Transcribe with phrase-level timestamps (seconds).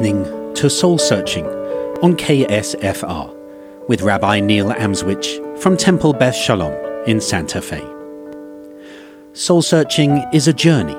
[0.00, 1.44] listening to Soul Searching
[2.02, 6.72] on KSFR with Rabbi Neil Amswych from Temple Beth Shalom
[7.06, 7.82] in Santa Fe.
[9.34, 10.94] Soul Searching is a journey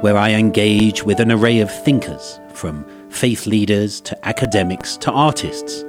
[0.00, 5.80] where I engage with an array of thinkers, from faith leaders to academics to artists,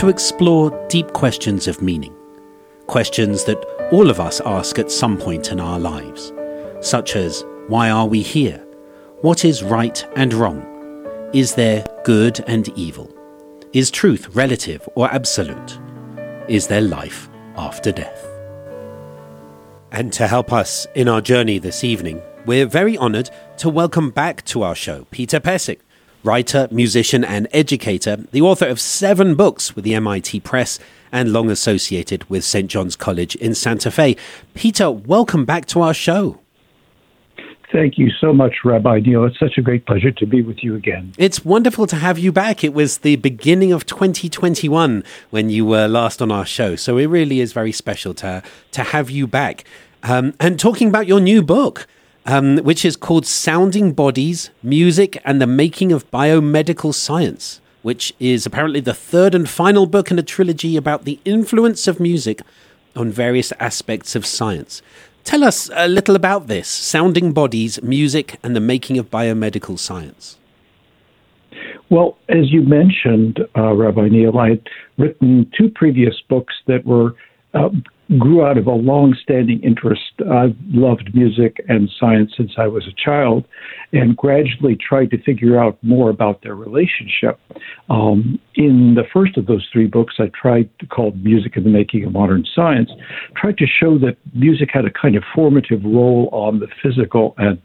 [0.00, 2.14] to explore deep questions of meaning,
[2.86, 6.32] questions that all of us ask at some point in our lives,
[6.80, 8.64] such as why are we here?
[9.20, 10.73] What is right and wrong?
[11.34, 13.12] Is there good and evil?
[13.72, 15.80] Is truth relative or absolute?
[16.46, 18.24] Is there life after death?
[19.90, 24.44] And to help us in our journey this evening, we're very honoured to welcome back
[24.44, 25.80] to our show Peter Pesic,
[26.22, 30.78] writer, musician, and educator, the author of seven books with the MIT Press
[31.10, 32.70] and long associated with St.
[32.70, 34.16] John's College in Santa Fe.
[34.54, 36.38] Peter, welcome back to our show.
[37.72, 39.24] Thank you so much, Rabbi Neil.
[39.24, 41.12] It's such a great pleasure to be with you again.
[41.18, 42.62] It's wonderful to have you back.
[42.62, 46.76] It was the beginning of 2021 when you were last on our show.
[46.76, 48.42] So it really is very special to,
[48.72, 49.64] to have you back.
[50.02, 51.86] Um, and talking about your new book,
[52.26, 58.46] um, which is called Sounding Bodies Music and the Making of Biomedical Science, which is
[58.46, 62.40] apparently the third and final book in a trilogy about the influence of music
[62.96, 64.82] on various aspects of science.
[65.24, 70.38] Tell us a little about this sounding bodies, music, and the making of biomedical science.
[71.90, 74.66] Well, as you mentioned, uh, Rabbi Neil, I had
[74.98, 77.14] written two previous books that were
[77.54, 77.70] uh,
[78.18, 80.12] grew out of a long-standing interest.
[80.30, 83.44] I've loved music and science since I was a child,
[83.92, 87.40] and gradually tried to figure out more about their relationship.
[87.88, 91.70] Um, in the first of those three books, I tried to call "Music in the
[91.70, 92.90] Making of Modern Science,"
[93.36, 97.58] tried to show that music had a kind of formative role on the physical and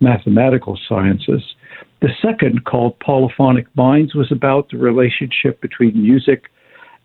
[0.00, 1.42] mathematical sciences.
[2.02, 6.50] The second, called Polyphonic Minds, was about the relationship between music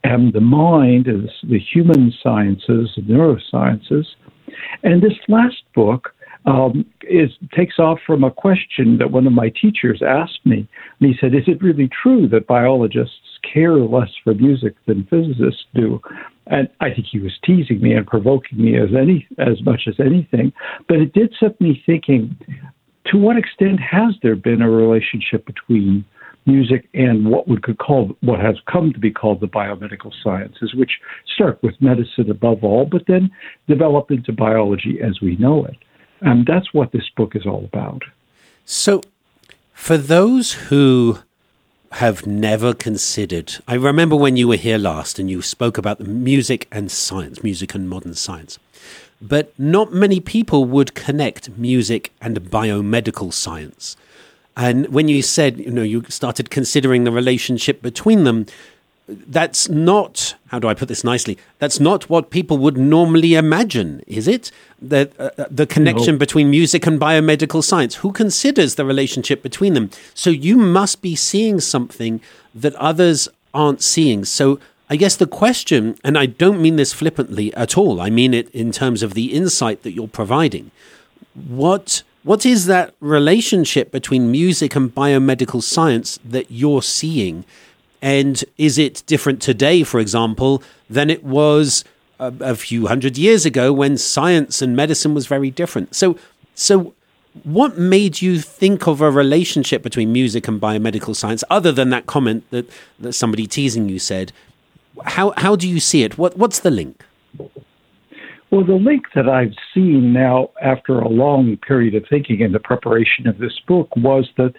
[0.03, 4.05] and the mind is the human sciences, the neurosciences.
[4.83, 6.13] And this last book
[6.45, 10.67] um, is takes off from a question that one of my teachers asked me.
[10.99, 15.65] And he said, "Is it really true that biologists care less for music than physicists
[15.75, 16.01] do?"
[16.47, 19.99] And I think he was teasing me and provoking me as any as much as
[19.99, 20.51] anything.
[20.87, 22.35] But it did set me thinking:
[23.05, 26.05] to what extent has there been a relationship between
[26.45, 30.73] music and what we could call what has come to be called the biomedical sciences,
[30.73, 30.99] which
[31.33, 33.29] start with medicine above all, but then
[33.67, 35.77] develop into biology as we know it.
[36.21, 38.03] And that's what this book is all about.
[38.65, 39.01] So,
[39.73, 41.19] for those who
[41.93, 46.05] have never considered, I remember when you were here last and you spoke about the
[46.05, 48.59] music and science, music and modern science.
[49.21, 53.97] But not many people would connect music and biomedical science.
[54.57, 58.45] And when you said, you know, you started considering the relationship between them,
[59.07, 61.37] that's not, how do I put this nicely?
[61.59, 64.51] That's not what people would normally imagine, is it?
[64.81, 66.19] The, uh, uh the connection no.
[66.19, 67.95] between music and biomedical science.
[67.95, 69.89] Who considers the relationship between them?
[70.13, 72.21] So you must be seeing something
[72.55, 74.23] that others aren't seeing.
[74.25, 74.59] So
[74.89, 78.49] I guess the question, and I don't mean this flippantly at all, I mean it
[78.51, 80.71] in terms of the insight that you're providing.
[81.33, 87.45] What what is that relationship between music and biomedical science that you're seeing?
[88.01, 91.83] And is it different today, for example, than it was
[92.19, 95.95] a, a few hundred years ago when science and medicine was very different?
[95.95, 96.17] So,
[96.53, 96.93] so
[97.43, 102.05] what made you think of a relationship between music and biomedical science, other than that
[102.05, 104.31] comment that, that somebody teasing you said?
[105.05, 106.17] How, how do you see it?
[106.17, 107.03] What, what's the link?
[108.51, 112.59] Well, the link that I've seen now after a long period of thinking in the
[112.59, 114.53] preparation of this book was that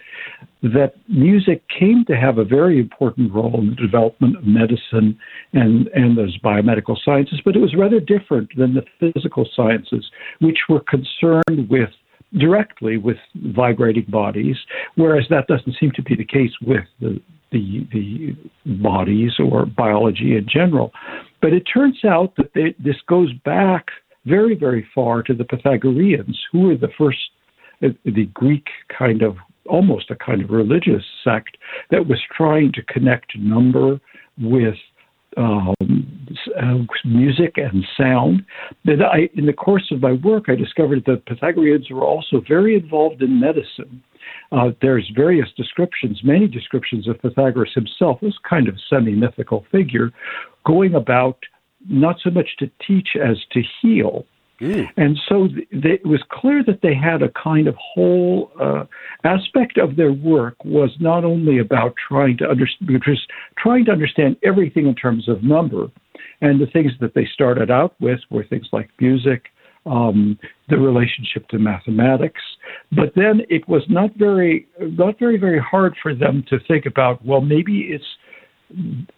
[0.63, 5.19] that music came to have a very important role in the development of medicine
[5.53, 10.61] and, and those biomedical sciences, but it was rather different than the physical sciences, which
[10.71, 11.91] were concerned with
[12.39, 13.19] directly with
[13.55, 14.57] vibrating bodies,
[14.95, 17.21] whereas that doesn't seem to be the case with the
[17.51, 18.35] the, the
[18.83, 20.91] bodies or biology in general.
[21.43, 23.89] But it turns out that they, this goes back
[24.25, 27.19] very, very far to the Pythagoreans, who were the first,
[27.83, 28.67] uh, the Greek
[28.97, 29.37] kind of,
[29.69, 31.57] almost a kind of religious sect
[31.91, 34.01] that was trying to connect number
[34.41, 34.75] with
[35.37, 35.75] um,
[36.61, 38.45] uh, music and sound.
[38.85, 42.77] That I, in the course of my work, I discovered that Pythagoreans were also very
[42.77, 44.03] involved in medicine.
[44.53, 50.13] Uh, there's various descriptions, many descriptions of Pythagoras himself, this kind of semi-mythical figure,
[50.67, 51.39] going about
[51.89, 54.27] not so much to teach as to heal.
[54.61, 54.87] Mm.
[54.97, 58.85] And so they, it was clear that they had a kind of whole uh,
[59.25, 63.03] aspect of their work was not only about trying to understand,
[63.59, 65.91] trying to understand everything in terms of number,
[66.43, 69.47] and the things that they started out with were things like music,
[69.87, 70.39] um,
[70.69, 72.41] the relationship to mathematics.
[72.93, 77.25] But then it was not very, not very, very hard for them to think about.
[77.25, 78.05] Well, maybe it's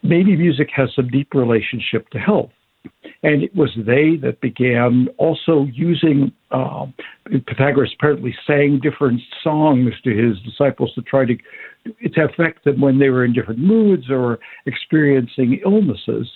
[0.03, 2.51] maybe music has some deep relationship to health.
[3.23, 6.85] And it was they that began also using, uh,
[7.47, 11.35] Pythagoras apparently sang different songs to his disciples to try to,
[12.13, 16.29] to affect them when they were in different moods or experiencing illnesses.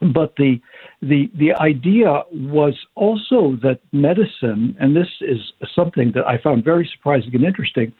[0.00, 0.60] But the
[1.02, 5.38] the the idea was also that medicine, and this is
[5.74, 7.92] something that I found very surprising and interesting.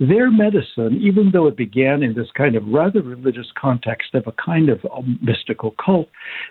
[0.00, 4.32] Their medicine, even though it began in this kind of rather religious context of a
[4.32, 6.08] kind of um, mystical cult,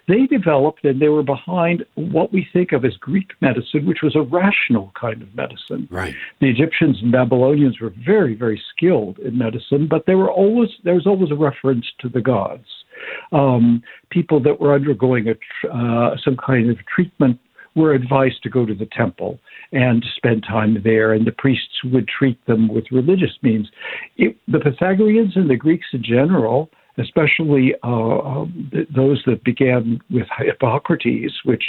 [0.07, 4.15] they developed and they were behind what we think of as Greek medicine, which was
[4.15, 5.87] a rational kind of medicine.
[5.89, 6.15] Right.
[6.41, 10.95] The Egyptians and Babylonians were very very skilled in medicine, but they were always there
[10.95, 12.67] was always a reference to the gods
[13.31, 17.39] um, people that were undergoing a, uh, some kind of treatment
[17.75, 19.39] were advised to go to the temple
[19.71, 23.69] and spend time there, and the priests would treat them with religious means.
[24.17, 30.27] It, the Pythagoreans and the Greeks in general, especially uh, um, those that began with
[30.37, 31.63] Hippocrates, which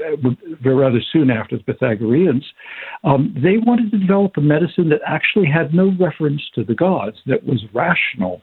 [0.00, 0.30] uh,
[0.64, 2.44] were rather soon after the Pythagoreans,
[3.04, 7.18] um, they wanted to develop a medicine that actually had no reference to the gods,
[7.26, 8.42] that was rational.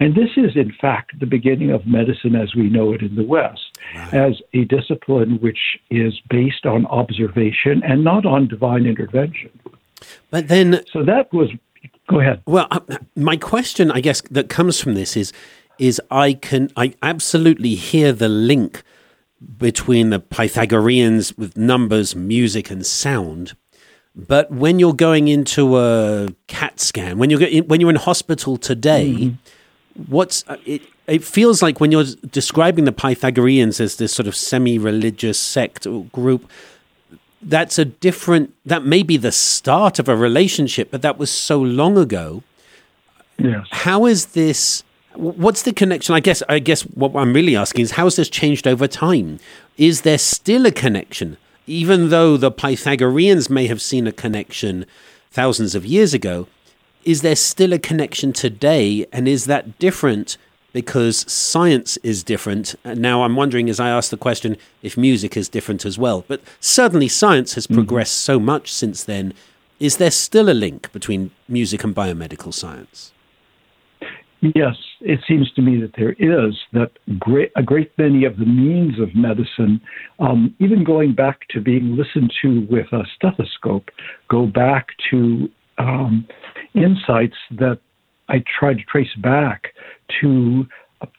[0.00, 3.24] And this is, in fact, the beginning of medicine as we know it in the
[3.24, 4.14] West, right.
[4.14, 5.58] as a discipline which
[5.90, 9.50] is based on observation and not on divine intervention.
[10.30, 10.82] But then.
[10.92, 11.50] So that was.
[12.08, 12.42] Go ahead.
[12.46, 12.80] Well, uh,
[13.16, 15.32] my question, I guess, that comes from this is
[15.78, 18.82] is I can I absolutely hear the link
[19.58, 23.54] between the Pythagoreans with numbers, music, and sound.
[24.16, 29.08] But when you're going into a CAT scan, when you're when you're in hospital today,
[29.10, 29.34] mm-hmm
[30.08, 34.36] what's uh, it, it feels like when you're describing the Pythagoreans as this sort of
[34.36, 36.50] semi-religious sect or group,
[37.42, 38.54] that's a different.
[38.66, 42.42] That may be the start of a relationship, but that was so long ago.
[43.38, 43.66] Yes.
[43.70, 44.84] How is this?
[45.14, 46.14] What's the connection?
[46.14, 46.42] I guess.
[46.48, 49.40] I guess what I'm really asking is how has this changed over time?
[49.76, 51.36] Is there still a connection,
[51.66, 54.84] even though the Pythagoreans may have seen a connection
[55.30, 56.48] thousands of years ago?
[57.08, 59.06] Is there still a connection today?
[59.14, 60.36] And is that different
[60.74, 62.74] because science is different?
[62.84, 66.26] And now I'm wondering, as I ask the question, if music is different as well.
[66.28, 67.76] But certainly science has mm-hmm.
[67.76, 68.32] progressed mm-hmm.
[68.34, 69.32] so much since then.
[69.80, 73.12] Is there still a link between music and biomedical science?
[74.42, 78.44] Yes, it seems to me that there is that great, a great many of the
[78.44, 79.80] means of medicine,
[80.18, 83.88] um, even going back to being listened to with a stethoscope,
[84.28, 86.26] go back to um,
[86.74, 87.78] insights that
[88.28, 89.68] I tried to trace back
[90.20, 90.66] to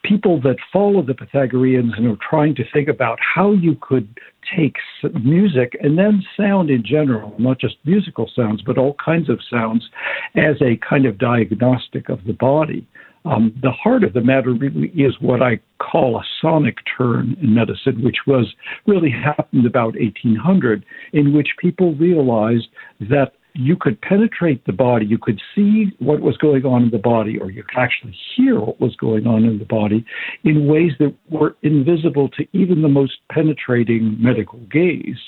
[0.03, 4.19] people that follow the Pythagoreans and are trying to think about how you could
[4.55, 4.75] take
[5.23, 9.89] music and then sound in general, not just musical sounds, but all kinds of sounds,
[10.35, 12.85] as a kind of diagnostic of the body.
[13.25, 17.53] Um, the heart of the matter really is what I call a sonic turn in
[17.53, 18.53] medicine, which was
[18.87, 22.67] really happened about 1800, in which people realized
[23.01, 26.97] that you could penetrate the body, you could see what was going on in the
[26.97, 30.05] body, or you could actually hear what was going on in the body
[30.45, 35.19] in ways that were invisible to even the most penetrating medical gaze.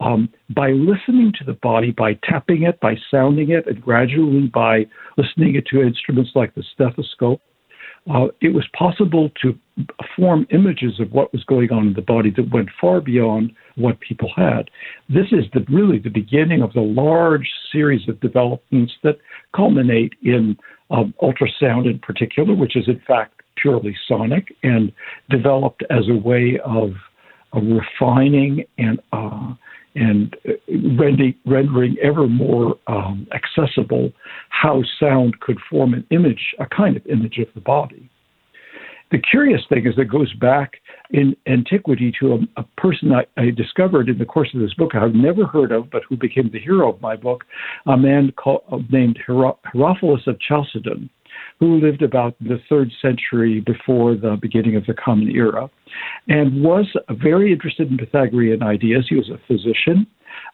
[0.00, 4.86] Um, by listening to the body, by tapping it, by sounding it, and gradually by
[5.16, 7.40] listening it to instruments like the stethoscope,
[8.08, 9.58] uh, it was possible to
[10.16, 14.00] form images of what was going on in the body that went far beyond what
[14.00, 14.70] people had.
[15.08, 19.18] This is the, really the beginning of the large series of developments that
[19.54, 20.56] culminate in
[20.90, 24.92] um, ultrasound in particular, which is in fact purely sonic and
[25.28, 26.92] developed as a way of,
[27.52, 29.52] refining and uh,
[29.94, 30.52] and uh,
[30.96, 34.12] rendering, rendering ever more um, accessible
[34.50, 38.10] how sound could form an image, a kind of image of the body.
[39.10, 40.74] The curious thing is that goes back
[41.10, 44.94] in antiquity to a, a person I, I, discovered in the course of this book
[44.94, 47.44] I've never heard of, but who became the hero of my book,
[47.86, 51.10] a man called, uh, named Herophilus of Chalcedon,
[51.60, 55.70] who lived about the third century before the beginning of the Common Era,
[56.26, 59.06] and was very interested in Pythagorean ideas.
[59.08, 60.06] He was a physician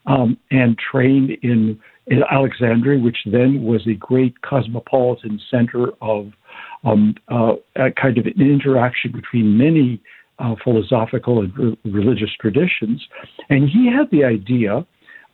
[0.07, 6.33] um, and trained in, in Alexandria, which then was a great cosmopolitan center of
[6.85, 7.55] um, uh,
[8.01, 10.01] kind of an interaction between many
[10.41, 13.07] uh, philosophical and re- religious traditions.
[13.49, 14.85] And he had the idea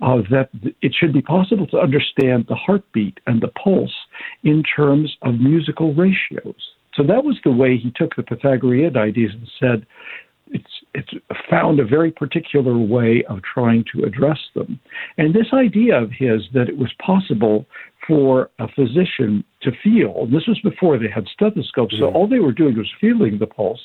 [0.02, 0.50] uh, that
[0.82, 3.94] it should be possible to understand the heartbeat and the pulse
[4.42, 6.62] in terms of musical ratios.
[6.94, 9.86] So that was the way he took the Pythagorean ideas and said,
[10.48, 11.10] it's it's
[11.48, 14.78] found a very particular way of trying to address them.
[15.16, 17.64] And this idea of his that it was possible
[18.06, 22.52] for a physician to feel, this was before they had stethoscopes, so all they were
[22.52, 23.80] doing was feeling the pulse,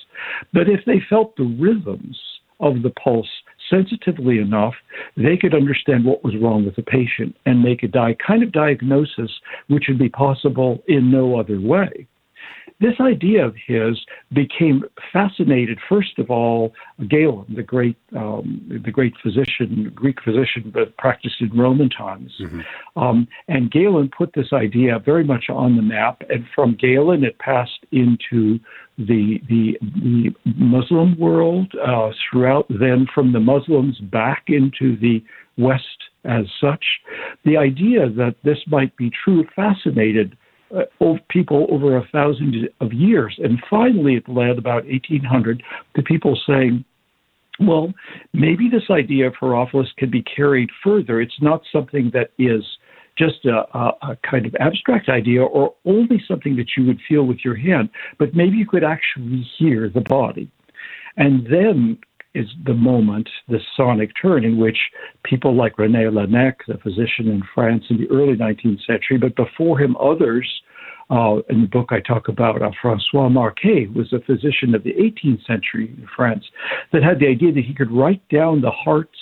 [0.52, 2.20] but if they felt the rhythms
[2.60, 3.30] of the pulse
[3.70, 4.74] sensitively enough,
[5.16, 8.52] they could understand what was wrong with the patient and make a di- kind of
[8.52, 9.32] diagnosis
[9.68, 12.08] which would be possible in no other way
[12.80, 14.00] this idea of his
[14.34, 15.80] became fascinated.
[15.90, 16.74] First of all,
[17.08, 22.62] Galen, the great um, the great physician, Greek physician, but practiced in Roman times, mm-hmm.
[23.00, 26.22] um, and Galen put this idea very much on the map.
[26.30, 28.60] And from Galen, it passed into
[28.98, 32.68] the the, the Muslim world uh, throughout.
[32.70, 35.24] Then from the Muslims back into the
[35.58, 35.84] West
[36.26, 36.84] as such.
[37.46, 40.38] The idea that this might be true fascinated
[40.76, 43.40] uh, of people over a thousand of years.
[43.44, 45.64] And finally, it led about 1800
[45.96, 46.84] to people saying,
[47.60, 47.94] well,
[48.34, 51.22] maybe this idea of Herophilus can be carried further.
[51.22, 52.64] It's not something that is
[53.18, 57.24] just a, a, a, kind of abstract idea or only something that you would feel
[57.24, 60.52] with your hand, but maybe you could actually hear the body.
[61.16, 61.98] And then
[62.38, 64.78] is the moment, the sonic turn, in which
[65.24, 69.80] people like Rene Laennec, the physician in France in the early 19th century, but before
[69.80, 70.48] him, others.
[71.10, 74.94] Uh, in the book, I talk about uh, Francois Marquet, was a physician of the
[74.94, 76.44] 18th century in France,
[76.92, 79.18] that had the idea that he could write down the heart's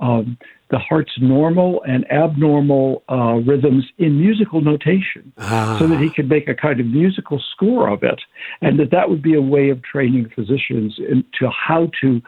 [0.00, 0.36] um,
[0.70, 5.76] the heart's normal and abnormal uh, rhythms in musical notation ah.
[5.78, 8.20] so that he could make a kind of musical score of it
[8.62, 12.22] and that that would be a way of training physicians into how to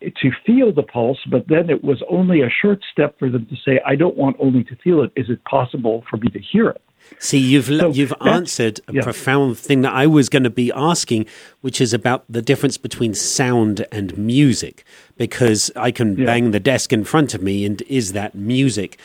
[0.00, 3.54] to feel the pulse but then it was only a short step for them to
[3.64, 6.70] say i don't want only to feel it is it possible for me to hear
[6.70, 6.82] it
[7.18, 9.02] See, you've so you've answered a yeah.
[9.02, 11.26] profound thing that I was going to be asking,
[11.60, 14.84] which is about the difference between sound and music,
[15.16, 16.26] because I can yeah.
[16.26, 18.98] bang the desk in front of me, and is that music?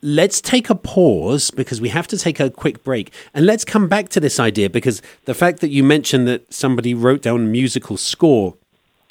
[0.00, 3.88] Let's take a pause because we have to take a quick break, and let's come
[3.88, 7.96] back to this idea because the fact that you mentioned that somebody wrote down musical
[7.96, 8.54] score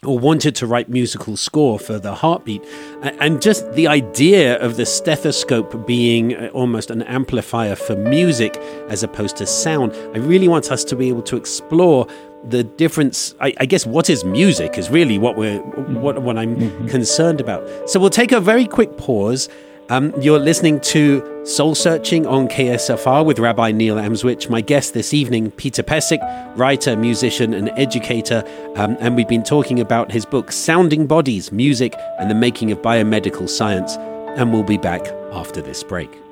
[0.04, 2.64] or wanted to write musical score for the heartbeat.
[3.02, 8.58] And just the idea of the stethoscope being uh, almost an amplifier for music
[8.90, 9.94] as opposed to sound.
[10.14, 12.08] I really want us to be able to explore
[12.44, 16.56] the difference I, I guess what is music is really what we're what, what i'm
[16.56, 16.88] mm-hmm.
[16.88, 17.68] concerned about.
[17.90, 19.50] So we'll take a very quick pause
[19.90, 24.50] um, you're listening to Soul Searching on KSFR with Rabbi Neil Amswych.
[24.50, 26.20] My guest this evening, Peter Pesic,
[26.58, 28.44] writer, musician, and educator.
[28.76, 32.82] Um, and we've been talking about his book, Sounding Bodies Music and the Making of
[32.82, 33.96] Biomedical Science.
[34.38, 36.27] And we'll be back after this break.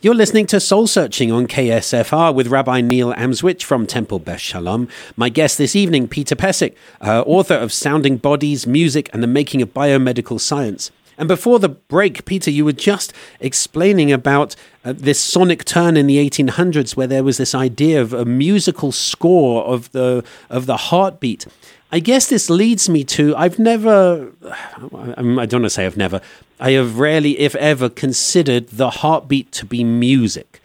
[0.00, 4.86] You're listening to Soul Searching on KSFR with Rabbi Neil Amswych from Temple Beth Shalom.
[5.16, 9.60] My guest this evening, Peter Pesic, uh, author of Sounding Bodies, Music, and the Making
[9.60, 10.92] of Biomedical Science.
[11.16, 16.06] And before the break, Peter, you were just explaining about uh, this sonic turn in
[16.06, 20.76] the 1800s, where there was this idea of a musical score of the of the
[20.76, 21.44] heartbeat.
[21.90, 26.20] I guess this leads me to I've never, I don't want to say I've never,
[26.60, 30.60] I have rarely, if ever, considered the heartbeat to be music.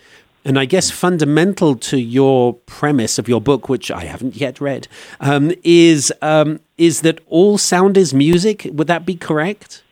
[0.45, 4.87] And I guess fundamental to your premise of your book, which I haven't yet read,
[5.21, 8.67] um, is um, is that all sound is music.
[8.73, 9.83] Would that be correct?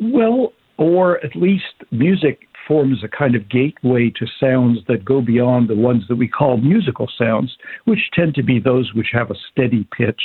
[0.00, 5.68] Well, or at least music forms a kind of gateway to sounds that go beyond
[5.68, 9.36] the ones that we call musical sounds, which tend to be those which have a
[9.50, 10.22] steady pitch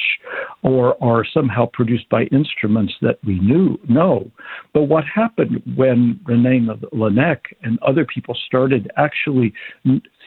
[0.63, 4.29] or are somehow produced by instruments that we knew know.
[4.73, 9.53] But what happened when Rene Laennec and other people started actually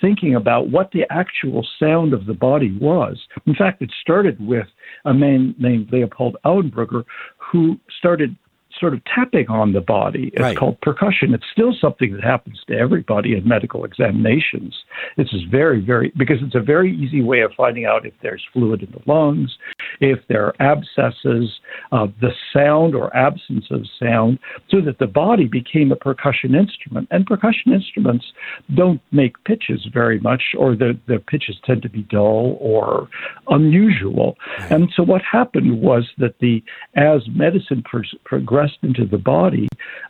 [0.01, 3.19] thinking about what the actual sound of the body was.
[3.47, 4.67] In fact, it started with
[5.05, 7.05] a man named Leopold Auenbrugger
[7.37, 8.37] who started
[8.79, 10.29] sort of tapping on the body.
[10.33, 10.57] It's Right.
[10.57, 11.35] called percussion.
[11.35, 14.85] It's still something that happens to everybody in medical examinations.
[15.17, 18.45] This is very, very, because it's a very easy way of finding out if there's
[18.53, 19.57] fluid in the lungs,
[20.01, 21.61] if there are abscesses,
[21.93, 27.09] uh, the sound or absence of sound, so that the body became a percussion instrument.
[27.11, 28.33] And percussion instruments
[28.75, 33.09] don't make pitches very much, or the, the pitches tend to be dull or
[33.49, 34.37] unusual.
[34.71, 36.63] And so what happened was that the
[36.95, 39.69] as medicine pro- progressed into the body,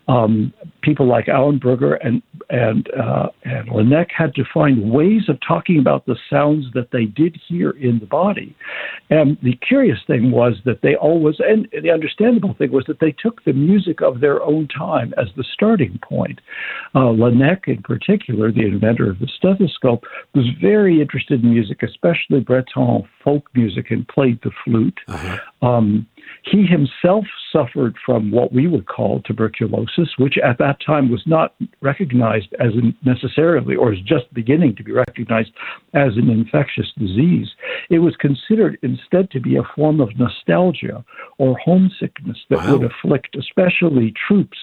[0.09, 0.53] um,
[0.83, 6.07] people like Auenbrugger and and uh, and Laennec had to find ways of talking about
[6.07, 8.57] the sounds that they did hear in the body.
[9.09, 13.13] And the curious thing was that they always, and the understandable thing was that they
[13.13, 16.41] took the music of their own time as the starting point.
[16.95, 20.05] Uh, Laennec, in particular, the inventor of the stethoscope,
[20.35, 24.99] was very interested in music, especially Breton folk music, and played the flute.
[25.63, 26.07] Um,
[26.45, 31.55] he himself suffered from what we would call tuberculosis, which at that time was not
[31.81, 32.73] recognized as
[33.05, 35.51] necessarily, or is just beginning to be recognized
[35.95, 37.49] as an infectious disease.
[37.91, 41.05] It was considered instead to be a form of nostalgia
[41.39, 42.79] or homesickness that Wow.
[42.79, 44.59] would afflict especially troops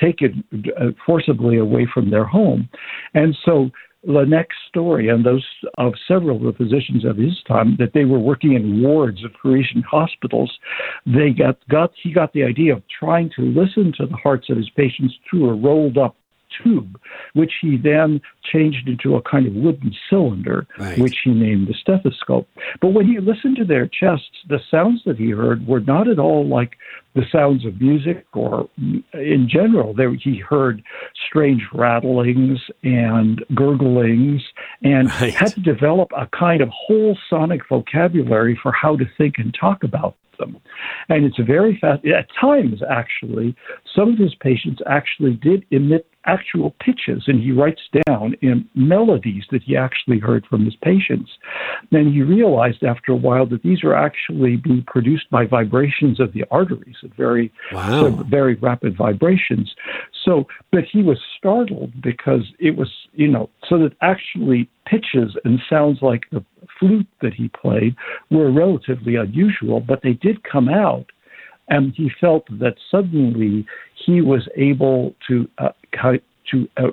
[0.00, 0.44] taken
[0.78, 2.68] uh, forcibly away from their home.
[3.14, 3.70] And so
[4.06, 5.44] Laennec's story and those
[5.78, 9.32] of several of the physicians of his time that they were working in wards of
[9.40, 10.58] Parisian hospitals,
[11.06, 14.56] they got, got he got the idea of trying to listen to the hearts of
[14.56, 16.16] his patients through a rolled up
[16.62, 17.00] tube,
[17.32, 18.20] which he then
[18.52, 20.98] changed into a kind of wooden cylinder, Right.
[20.98, 22.48] which he named the stethoscope.
[22.80, 26.18] But when he listened to their chests, the sounds that he heard were not at
[26.18, 26.76] all like
[27.14, 28.68] the sounds of music or
[29.12, 29.94] in general.
[29.94, 30.82] There, he heard
[31.26, 34.40] strange rattlings and gurglings
[34.82, 35.34] and Right.
[35.34, 39.84] had to develop a kind of whole sonic vocabulary for how to think and talk
[39.84, 40.56] about them.
[41.08, 42.04] And it's very fast.
[42.06, 43.54] At times, actually,
[43.94, 49.44] some of his patients actually did emit actual pitches, and he writes down in melodies
[49.50, 51.30] that he actually heard from his patients.
[51.90, 56.32] Then he realized after a while that these are actually being produced by vibrations of
[56.32, 58.10] the arteries at very Wow.
[58.28, 59.74] very rapid vibrations.
[60.24, 65.60] So, but he was startled because it was, you know, so that actually pitches and
[65.68, 66.44] sounds like the
[66.78, 67.94] flute that he played
[68.30, 71.06] were relatively unusual, but they did come out.
[71.68, 73.64] And he felt that suddenly
[74.04, 75.70] he was able to uh,
[76.50, 76.88] to uh,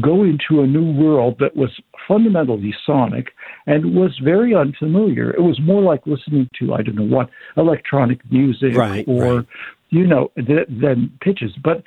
[0.00, 1.70] go into a new world that was
[2.06, 3.28] fundamentally sonic
[3.66, 5.30] and was very unfamiliar.
[5.30, 9.46] It was more like listening to I don't know what electronic music Right, or right.
[9.90, 11.52] you know th- than pitches.
[11.62, 11.82] But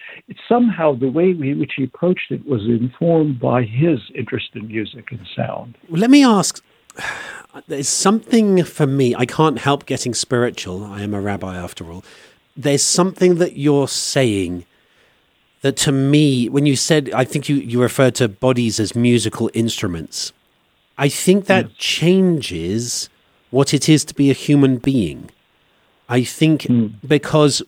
[0.49, 5.11] somehow the way in which he approached it was informed by his interest in music
[5.11, 5.75] and sound.
[5.89, 6.63] Let me ask.
[7.67, 9.15] There's something for me.
[9.15, 10.83] I can't help getting spiritual.
[10.83, 12.03] I am a rabbi after all.
[12.55, 14.65] There's something that you're saying
[15.63, 19.49] that to me, when you said, I think you, you referred to bodies as musical
[19.53, 20.33] instruments.
[20.97, 23.09] I think that changes
[23.49, 25.31] what it is to be a human being.
[26.09, 26.87] I think hmm.
[27.07, 27.63] because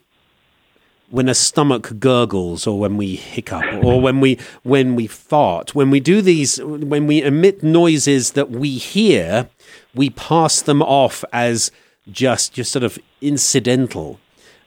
[1.10, 5.92] when a stomach gurgles or when we hiccup or when we when we fart when
[5.92, 9.48] we do these when we emit noises that we hear
[9.94, 11.72] we pass them off as
[12.12, 14.20] just just sort of incidental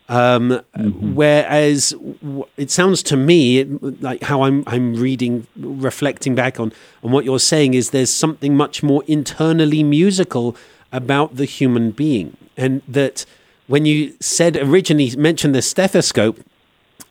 [0.08, 6.72] um, whereas w- it sounds to me like how I'm I'm reading reflecting back on
[7.02, 10.56] on what you're saying is there's something much more internally musical
[10.92, 13.26] about the human being and that
[13.66, 16.40] when you said originally mentioned the stethoscope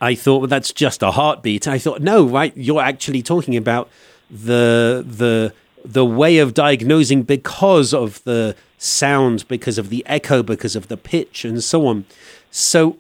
[0.02, 1.68] I thought well, that's just a heartbeat.
[1.68, 2.56] I thought no, right?
[2.56, 3.90] You're actually talking about
[4.30, 10.76] the the the way of diagnosing because of the sound, because of the echo, because
[10.76, 12.06] of the pitch, and so on.
[12.58, 12.98] So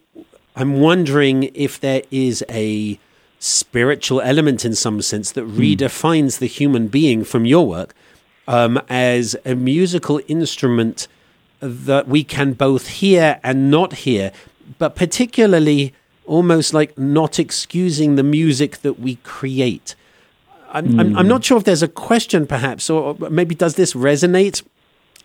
[0.55, 2.99] I'm wondering if there is a
[3.39, 7.95] spiritual element in some sense that redefines the human being from your work
[8.47, 11.07] um, as a musical instrument
[11.59, 14.31] that we can both hear and not hear,
[14.77, 15.91] but particularly
[16.27, 19.95] almost like not excusing the music that we create.
[20.69, 24.61] I'm, I'm, I'm not sure if there's a question, perhaps, or maybe does this resonate?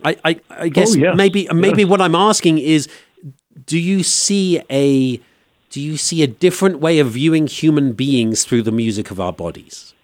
[0.03, 1.17] I, I, I guess yes.
[1.17, 2.89] maybe maybe what I'm asking is,
[3.67, 5.21] do you see a
[5.71, 9.33] do you see a different way of viewing human beings through the music of our
[9.33, 9.95] bodies?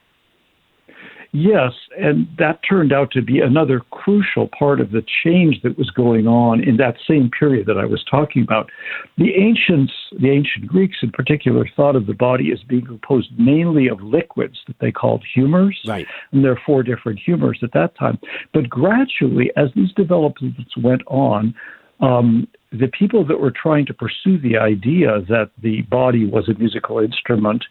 [1.33, 5.91] Yes, and that turned out to be another crucial part of the change that was
[5.91, 8.71] going on in that same period that I was talking about.
[9.19, 13.89] The ancients, the ancient Greeks in particular, thought of the body as being composed mainly
[13.89, 15.79] of liquids that they called humors.
[15.87, 16.07] Right.
[16.33, 18.19] And there are four different humors at that time.
[18.55, 21.55] But gradually, as these developments went on,
[22.01, 26.59] um, the people that were trying to pursue the idea that the body was a
[26.59, 27.65] musical instrument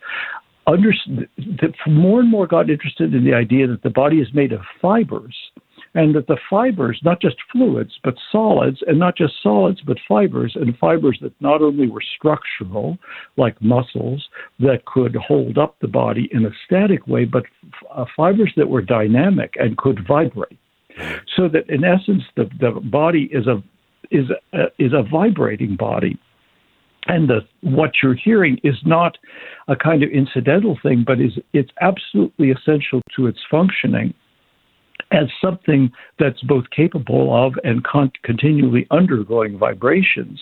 [0.66, 0.92] under,
[1.38, 4.62] that more and more got interested in the idea that the body is made of
[4.82, 5.36] fibers
[5.94, 10.56] and that the fibers, not just fluids, but solids, and not just solids, but fibers,
[10.56, 12.98] and fibers that not only were structural,
[13.38, 14.28] like muscles,
[14.60, 17.44] that could hold up the body in a static way, but
[17.92, 20.60] uh, fibers that were dynamic and could vibrate.
[21.36, 23.64] So that in essence, the, the body is a
[24.12, 26.18] is a, is a vibrating body.
[27.08, 29.18] And the, what you're hearing is not
[29.68, 34.14] a kind of incidental thing, but is it's absolutely essential to its functioning
[35.12, 40.40] as something that's both capable of and con- continually undergoing vibrations,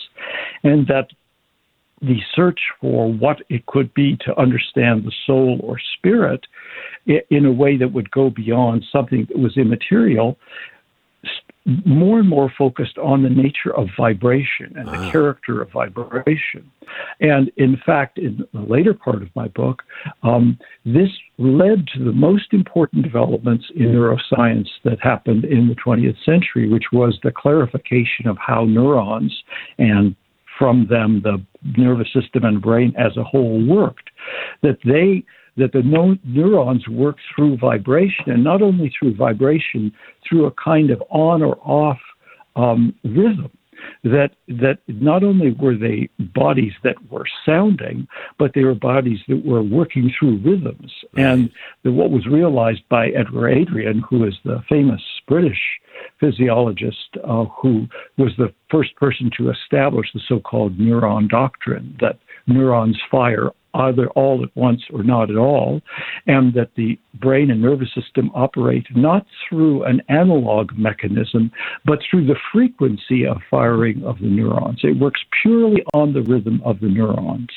[0.64, 1.08] and that
[2.02, 6.46] the search for what it could be to understand the soul or spirit
[7.30, 10.38] in a way that would go beyond something that was immaterial
[11.86, 15.12] more and more focused on the nature of vibration and the ah.
[15.12, 16.70] character of vibration.
[17.20, 19.82] And in fact, in the later part of my book,
[20.22, 26.24] um, this led to the most important developments in neuroscience that happened in the 20th
[26.24, 29.34] century, which was the clarification of how neurons
[29.80, 30.16] and
[30.60, 31.44] from them the
[31.78, 34.12] nervous system and brain as a whole worked.
[34.62, 35.26] That they
[35.58, 39.92] that the no- neurons work through vibration, and not only through vibration,
[40.28, 42.00] through a kind of on or off
[42.56, 43.52] um, rhythm.
[44.04, 48.08] That that not only were they bodies that were sounding,
[48.40, 50.92] but they were bodies that were working through rhythms.
[51.18, 51.52] And
[51.84, 55.60] the, what was realized by Edward Adrian, who is the famous British
[56.20, 57.88] physiologist uh, who
[58.18, 64.44] was the first person to establish the so-called neuron doctrine that neurons fire either all
[64.44, 65.82] at once or not at all,
[66.28, 71.52] and that the brain and nervous system operate not through an analog mechanism,
[71.86, 74.80] but through the frequency of firing of the neurons.
[74.84, 77.50] It works purely on the rhythm of the neurons.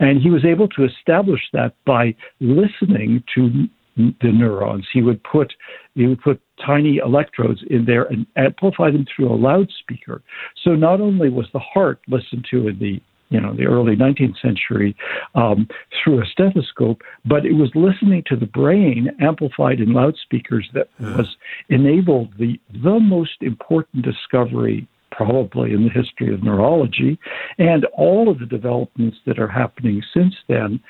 [0.00, 4.86] And he was able to establish that by listening to the neurons.
[4.92, 5.52] He would put
[5.94, 10.22] he would put tiny electrodes in there and amplify them through a loudspeaker.
[10.64, 14.40] So not only was the heart listened to in the you know, the early 19th
[14.40, 14.96] century
[15.34, 15.66] um,
[16.02, 21.16] through a stethoscope, but it was listening to the brain amplified in loudspeakers that yeah.
[21.16, 21.36] was
[21.68, 27.18] enabled the the most important discovery probably in the history of neurology,
[27.58, 30.80] and all of the developments that are happening since then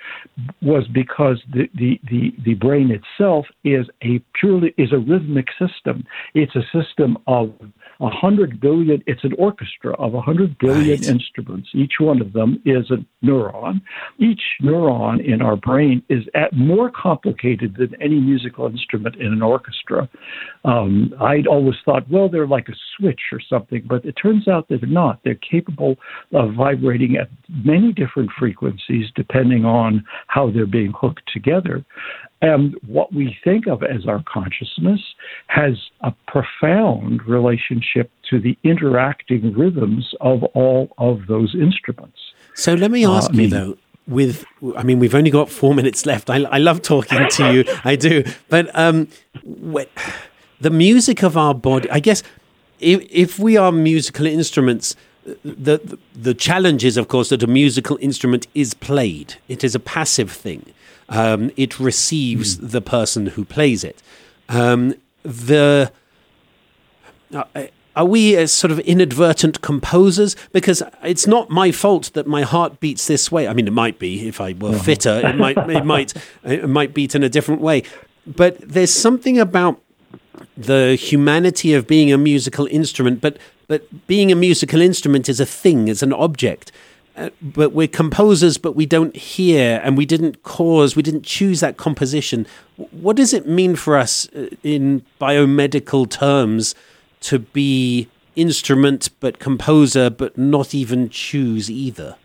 [0.62, 6.04] was because the, the, the, the brain itself is a purely is a rhythmic system.
[6.34, 7.52] It's a system of
[8.00, 9.02] a hundred billion.
[9.06, 11.08] It's an orchestra of a hundred billion right.
[11.08, 11.68] instruments.
[11.74, 13.80] Each one of them is a neuron.
[14.18, 19.42] Each neuron in our brain is at more complicated than any musical instrument in an
[19.42, 20.08] orchestra.
[20.64, 24.68] Um, I'd always thought, well, they're like a switch or something, but it turns out
[24.68, 25.20] that they're not.
[25.24, 25.96] They're capable
[26.32, 27.28] of vibrating at
[27.64, 31.84] many different frequencies depending on how they're being hooked together.
[32.42, 35.00] And what we think of as our consciousness
[35.46, 42.18] has a profound relationship to the interacting rhythms of all of those instruments.
[42.54, 44.44] So let me ask uh, you, though, with
[44.76, 47.96] i mean we've only got four minutes left i, I love talking to you i
[47.96, 49.08] do but um
[50.60, 52.22] the music of our body i guess
[52.80, 54.96] if, if we are musical instruments
[55.42, 59.80] the the challenge is of course that a musical instrument is played it is a
[59.80, 60.72] passive thing
[61.08, 62.70] um, it receives mm.
[62.70, 64.02] the person who plays it.
[64.48, 65.90] Um, the
[67.32, 67.44] uh,
[67.96, 70.34] are we as sort of inadvertent composers?
[70.52, 73.46] Because it's not my fault that my heart beats this way.
[73.46, 74.78] I mean, it might be if I were uh-huh.
[74.82, 75.20] fitter.
[75.24, 76.12] It might it might
[76.44, 77.82] it might beat in a different way.
[78.26, 79.80] But there's something about
[80.56, 83.20] the humanity of being a musical instrument.
[83.20, 86.70] But but being a musical instrument is a thing, is an object.
[87.16, 91.60] Uh, but we're composers, but we don't hear, and we didn't cause, we didn't choose
[91.60, 92.44] that composition.
[92.90, 96.74] What does it mean for us uh, in biomedical terms
[97.20, 102.16] to be instrument but composer, but not even choose either?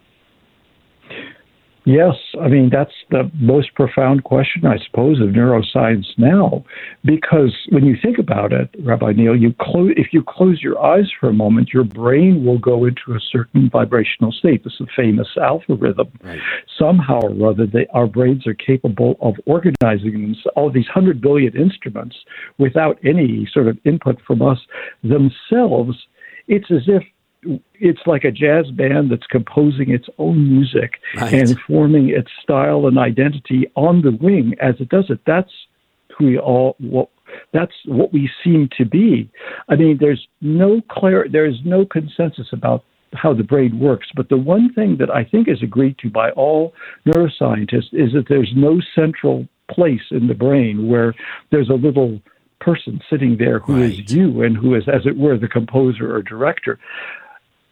[1.89, 6.63] Yes, I mean, that's the most profound question, I suppose, of neuroscience now.
[7.03, 11.09] Because when you think about it, Rabbi Neil, you close, if you close your eyes
[11.19, 14.63] for a moment, your brain will go into a certain vibrational state.
[14.63, 16.11] This is a famous alpha rhythm.
[16.23, 16.37] Right.
[16.77, 22.15] Somehow or other, they, our brains are capable of organizing all these 100 billion instruments
[22.59, 24.59] without any sort of input from us
[25.01, 25.97] themselves.
[26.47, 27.01] It's as if
[27.75, 31.33] it's like a jazz band that's composing its own music right.
[31.33, 35.19] and forming its style and identity on the wing as it does it.
[35.25, 35.51] That's
[36.17, 37.09] who we all what
[37.53, 39.29] that's what we seem to be.
[39.69, 44.07] I mean, there's no clear, there is no consensus about how the brain works.
[44.15, 46.73] But the one thing that I think is agreed to by all
[47.07, 51.13] neuroscientists is that there's no central place in the brain where
[51.51, 52.19] there's a little
[52.59, 53.91] person sitting there who right.
[53.91, 56.77] is you and who is, as it were, the composer or director.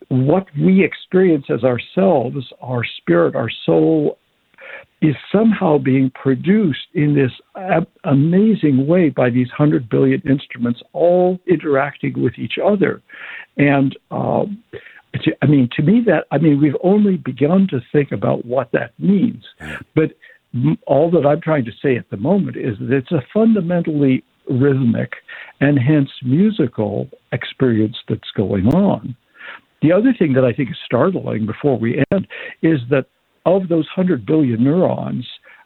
[0.10, 4.18] What we experience as ourselves, our spirit, our soul,
[5.02, 11.40] is somehow being produced in this ab- amazing way by these 100 billion instruments all
[11.46, 13.02] interacting with each other.
[13.58, 14.64] And um,
[15.42, 18.92] I mean, to me, that, I mean, we've only begun to think about what that
[19.00, 19.44] means.
[19.96, 20.14] But
[20.86, 25.14] all that I'm trying to say at the moment is that it's a fundamentally rhythmic
[25.60, 29.16] and hence musical experience that's going on.
[29.82, 32.28] The other thing that I think is startling before we end
[32.62, 33.06] is that
[33.46, 35.26] of those 100 billion neurons,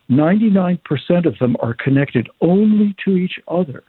[0.10, 0.80] 99%
[1.26, 3.84] of them are connected only to each other.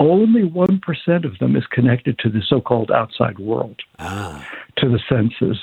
[0.00, 4.46] Only 1% of them is connected to the so called outside world, ah.
[4.78, 5.58] to the senses.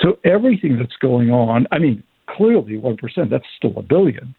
[0.00, 4.34] So everything that's going on, I mean, clearly 1%, that's still a billion.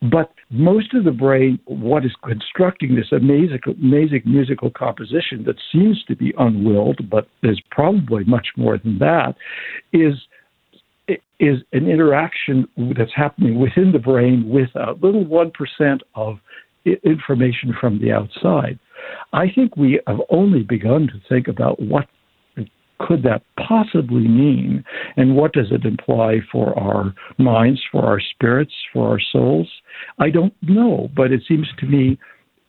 [0.00, 6.04] But most of the brain, what is constructing this amazing, amazing musical composition that seems
[6.04, 9.34] to be unwilled, but there's probably much more than that,
[9.92, 10.14] is
[11.40, 16.38] is an interaction that's happening within the brain with a little one percent of
[17.04, 18.78] information from the outside.
[19.32, 22.06] I think we have only begun to think about what
[22.98, 24.84] could that possibly mean
[25.16, 29.68] and what does it imply for our minds, for our spirits, for our souls?
[30.18, 32.18] I don't know, but it seems to me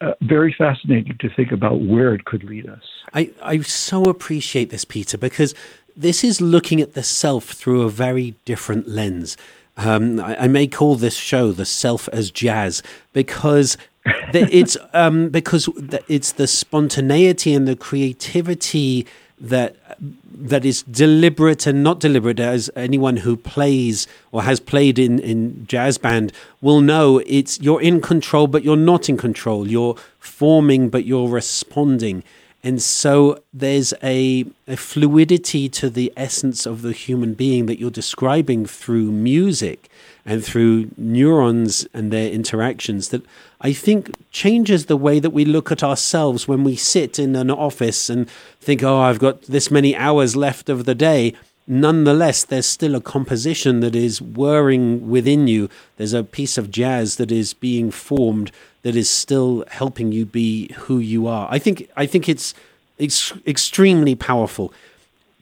[0.02, 2.84] uh, very fascinating to think about where it could lead us.
[3.13, 5.54] I, I so appreciate this, Peter, because
[5.96, 9.36] this is looking at the self through a very different lens.
[9.76, 13.78] Um, I, I, may call this show the self as jazz because
[14.34, 15.70] it's um, because
[16.08, 19.08] it's the spontaneity and the creativity
[19.39, 25.20] that that is deliberate and not deliberate as anyone who plays or has played in,
[25.20, 26.32] in jazz band
[26.62, 29.68] will know it's you're in control but you're not in control.
[29.68, 32.24] You're forming but you're responding.
[32.64, 37.90] And so there's a, a fluidity to the essence of the human being that you're
[37.90, 39.88] describing through music
[40.30, 43.26] and through neurons and their interactions that
[43.62, 47.50] I think changes the way that we look at ourselves when we sit in an
[47.50, 48.30] office and
[48.62, 51.34] think, oh, I've got this many hours left of the day.
[51.65, 55.68] Nonetheless, there's still a composition that is whirring within you.
[55.98, 58.52] There's a piece of jazz that is being formed
[58.84, 61.48] that is still helping you be who you are.
[61.50, 62.54] I think I think it's
[63.00, 64.72] it's extremely powerful.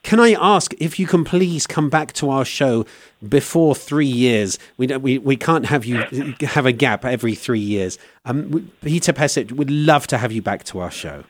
[0.07, 2.85] Can I ask if you can please come back to our show
[3.27, 4.57] before three years?
[4.77, 5.97] We we we can't have you
[6.43, 7.99] have a gap every three years.
[8.23, 11.25] Um, Peter Pesic would love to have you back to our show.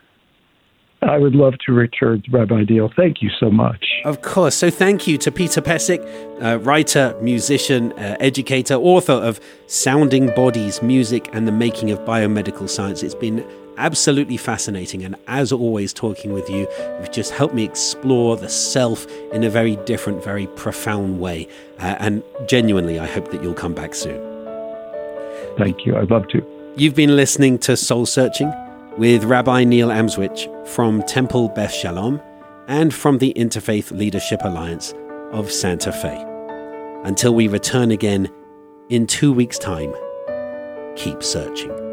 [1.02, 2.92] I would love to return, Rabbi Neil.
[2.96, 3.84] Thank you so much.
[4.06, 4.54] Of course.
[4.54, 6.00] So, thank you to Peter Pesic,
[6.40, 12.70] uh, writer, musician, uh, educator, author of Sounding Bodies Music and the Making of Biomedical
[12.70, 13.02] Science.
[13.02, 13.44] It's been
[13.78, 15.04] absolutely fascinating.
[15.04, 16.68] And as always, talking with you,
[17.00, 21.48] you've just helped me explore the self in a very different, very profound way.
[21.80, 24.22] Uh, and genuinely, I hope that you'll come back soon.
[25.58, 25.96] Thank you.
[25.98, 26.46] I'd love to.
[26.76, 28.52] You've been listening to Soul Searching
[28.98, 32.22] with Rabbi Neil Amswych from Temple Beth Shalom
[32.68, 34.94] and from the Interfaith Leadership Alliance
[35.32, 36.24] of Santa Fe.
[37.04, 38.30] Until we return again
[38.90, 39.94] in two weeks' time,
[40.96, 41.87] keep searching.